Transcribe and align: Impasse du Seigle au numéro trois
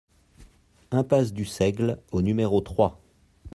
Impasse 0.89 1.31
du 1.31 1.45
Seigle 1.45 1.99
au 2.11 2.23
numéro 2.23 2.59
trois 2.61 2.99